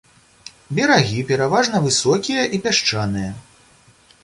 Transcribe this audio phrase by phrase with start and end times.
[0.79, 3.31] Берагі пераважна высокія і пясчаныя.